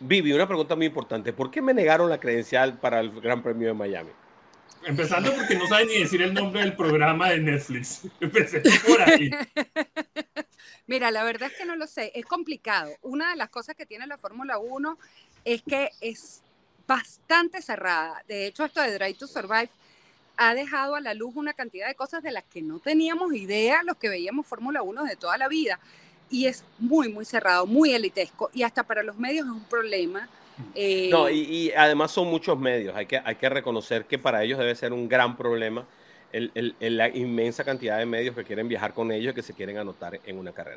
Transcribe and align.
Vivi, 0.00 0.32
una 0.32 0.46
pregunta 0.46 0.76
muy 0.76 0.86
importante. 0.86 1.32
¿Por 1.32 1.50
qué 1.50 1.60
me 1.60 1.74
negaron 1.74 2.08
la 2.08 2.20
credencial 2.20 2.78
para 2.78 3.00
el 3.00 3.20
Gran 3.20 3.42
Premio 3.42 3.68
de 3.68 3.74
Miami? 3.74 4.10
Empezando 4.84 5.34
porque 5.34 5.56
no 5.56 5.66
saben 5.66 5.88
ni 5.88 5.98
decir 5.98 6.22
el 6.22 6.32
nombre 6.32 6.60
del 6.60 6.76
programa 6.76 7.30
de 7.30 7.40
Netflix. 7.40 8.02
Empecé 8.20 8.62
por 8.86 9.02
ahí. 9.02 9.30
Mira, 10.86 11.10
la 11.10 11.24
verdad 11.24 11.50
es 11.50 11.58
que 11.58 11.64
no 11.64 11.76
lo 11.76 11.86
sé. 11.86 12.12
Es 12.14 12.24
complicado. 12.24 12.90
Una 13.02 13.30
de 13.30 13.36
las 13.36 13.50
cosas 13.50 13.74
que 13.74 13.86
tiene 13.86 14.06
la 14.06 14.16
Fórmula 14.16 14.58
1 14.58 14.98
es 15.44 15.62
que 15.62 15.90
es 16.00 16.42
bastante 16.86 17.60
cerrada. 17.60 18.22
De 18.28 18.46
hecho, 18.46 18.64
esto 18.64 18.80
de 18.80 18.94
Drive 18.94 19.14
to 19.14 19.26
Survive 19.26 19.70
ha 20.36 20.54
dejado 20.54 20.94
a 20.94 21.00
la 21.00 21.14
luz 21.14 21.34
una 21.34 21.52
cantidad 21.52 21.88
de 21.88 21.96
cosas 21.96 22.22
de 22.22 22.30
las 22.30 22.44
que 22.44 22.62
no 22.62 22.78
teníamos 22.78 23.34
idea 23.34 23.82
los 23.82 23.96
que 23.96 24.08
veíamos 24.08 24.46
Fórmula 24.46 24.82
1 24.82 25.04
de 25.04 25.16
toda 25.16 25.36
la 25.36 25.48
vida. 25.48 25.80
Y 26.30 26.46
es 26.46 26.64
muy, 26.78 27.08
muy 27.08 27.24
cerrado, 27.24 27.66
muy 27.66 27.92
elitesco. 27.92 28.50
Y 28.52 28.62
hasta 28.62 28.82
para 28.82 29.02
los 29.02 29.16
medios 29.16 29.46
es 29.46 29.52
un 29.52 29.64
problema. 29.64 30.28
Eh, 30.74 31.08
no, 31.10 31.30
y, 31.30 31.72
además 31.76 32.10
son 32.10 32.28
muchos 32.28 32.58
medios. 32.58 32.94
Hay 32.96 33.06
que, 33.06 33.20
hay 33.24 33.36
que 33.36 33.48
reconocer 33.48 34.04
que 34.04 34.18
para 34.18 34.42
ellos 34.42 34.58
debe 34.58 34.74
ser 34.74 34.92
un 34.92 35.08
gran 35.08 35.36
problema 35.36 35.86
el, 36.32 36.74
la 36.80 37.08
inmensa 37.08 37.64
cantidad 37.64 37.98
de 37.98 38.06
medios 38.06 38.34
que 38.34 38.44
quieren 38.44 38.68
viajar 38.68 38.92
con 38.92 39.10
ellos 39.10 39.32
y 39.32 39.34
que 39.34 39.42
se 39.42 39.54
quieren 39.54 39.78
anotar 39.78 40.20
en 40.24 40.38
una 40.38 40.52
carrera. 40.52 40.76